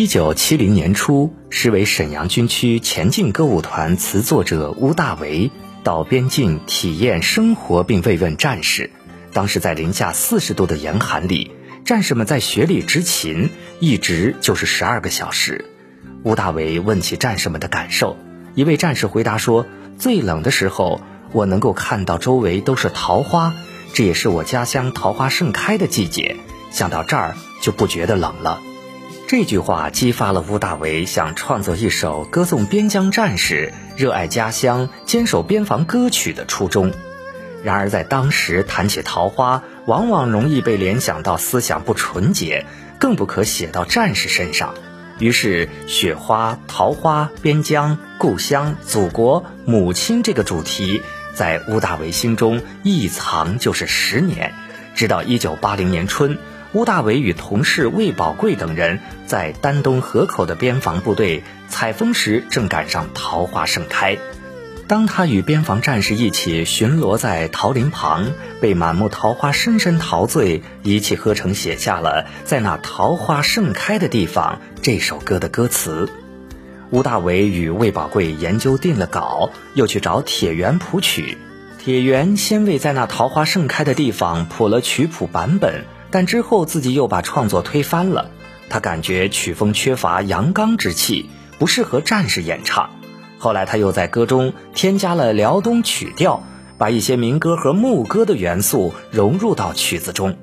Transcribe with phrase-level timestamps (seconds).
[0.00, 5.50] 一九七零年初，时为沈阳军区前进歌舞团词作者乌大维
[5.84, 8.90] 到边境体验生活并慰问战士。
[9.34, 11.50] 当时在零下四十度的严寒里，
[11.84, 15.66] 战士们在雪里执勤，一直就是十二个小时。
[16.22, 18.16] 乌大维问起战士们的感受，
[18.54, 19.66] 一位战士回答说
[20.00, 23.52] ：“最冷的时候，我能够看到周围都是桃花，
[23.92, 26.36] 这也是我家乡桃花盛开的季节。
[26.70, 28.62] 想到这儿，就不觉得冷了。”
[29.30, 36.90] 这句话激发了乌大维想创作一首歌颂边疆战士热爱家乡、坚守边防歌曲的初衷。
[37.62, 42.66] 然而，在当时谈起桃花，往往容易被联想到思想不纯洁，
[42.98, 44.74] 更不可写到战士身上。
[45.20, 51.02] 于是，雪花、桃花、边疆、故乡、祖国、母亲这个主题，
[51.34, 54.52] 在乌大维心中一藏就是十年，
[54.96, 56.36] 直到一九八零年春。
[56.72, 64.16] 乌大维与同事魏宝贵等人在丹东河口的边防部队采风时，正赶上桃花盛开。
[64.86, 76.08] 当他与边防战士一起巡逻在桃林旁，被满目桃花深深陶醉，一气呵成写下了《在那桃花盛开的地方》这首歌的歌词。
[76.90, 81.36] 乌大维与魏宝贵研究定了稿，又去找铁原谱曲。
[81.78, 85.84] 铁原先为《在那桃花盛开的地方》谱了曲谱版本。
[86.10, 88.30] 但之后自己又把创作推翻了，
[88.68, 92.90] 他感觉曲风缺乏阳刚之气，不适合战士演唱。
[93.38, 96.42] 后来他又在歌中添加了辽东曲调，
[96.78, 100.36] 把一些民歌和牧歌的元素融入到曲子中。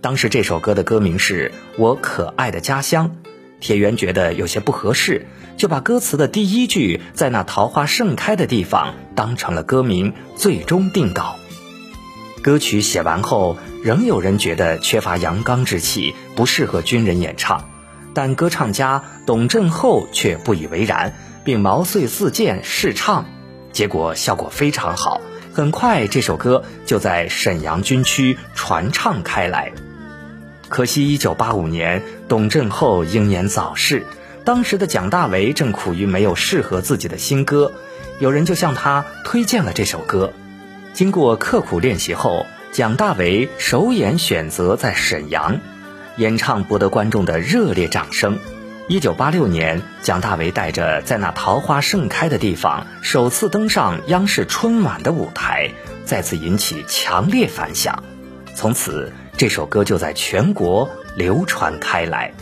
[0.00, 3.16] 当时这首歌的歌名是我可爱的家乡，
[3.58, 11.36] 铁原觉得有些不合适，就把歌词的第一句在那桃花盛开的地方当成了歌名，最终定稿。
[12.42, 13.56] 歌曲写完后。
[13.82, 17.70] 仍有人觉得缺乏阳刚之气，不适合军人演唱，
[18.12, 21.14] 但歌唱家董振厚却不以为然，
[21.44, 23.24] 并毛遂自荐试唱，
[23.72, 25.22] 结果效果非常好。
[25.54, 29.72] 很快，这首歌就在沈阳军区传唱开来。
[30.68, 34.04] 可惜，一九八五年，董振厚英年早逝，
[34.44, 37.72] 当时的蒋大为正苦于没有适合自己的新歌，
[38.18, 40.34] 有人就向他推荐了这首歌。
[40.92, 42.44] 经过刻苦练习后。
[42.72, 45.58] 蒋大为首演选择在沈阳
[46.16, 48.38] 演唱，博得观众的热烈掌声。
[48.86, 55.72] 一九八六年，蒋大为带着在那桃花盛开的地方首次登上央视春晚的舞台，
[56.04, 58.04] 再次引起强烈反响。
[58.54, 62.32] 从此，这首歌就在全国流传开来。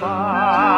[0.00, 0.77] 把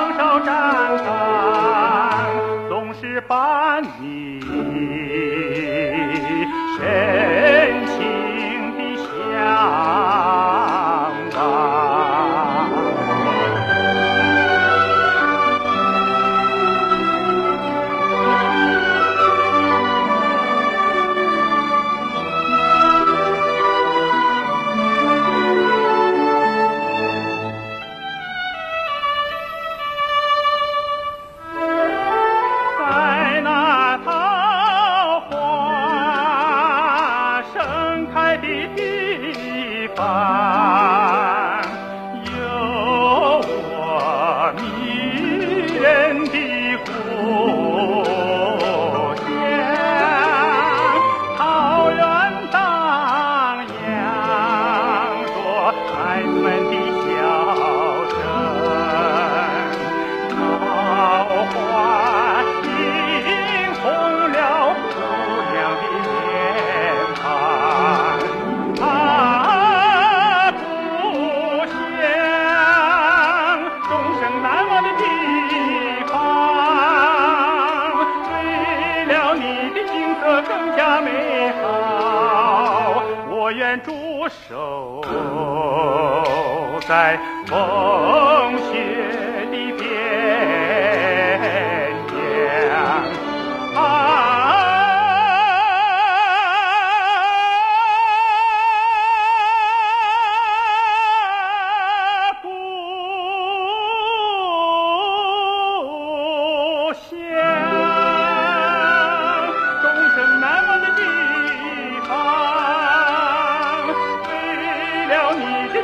[0.00, 1.04] 双手张开，
[2.70, 3.59] 总是把
[80.42, 83.02] 更加美好。
[83.30, 83.92] 我愿驻
[84.48, 85.02] 守
[86.86, 89.72] 在风雪的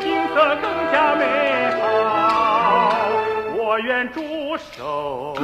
[0.00, 1.24] 景色更加美
[1.80, 1.82] 好，
[3.56, 4.20] 我愿驻
[4.56, 5.34] 守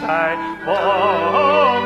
[0.00, 1.83] 在风。